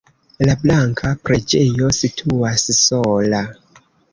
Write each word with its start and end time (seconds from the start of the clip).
La 0.47 0.53
blanka 0.61 1.11
preĝejo 1.27 1.91
situas 1.99 2.67
sola. 2.81 3.47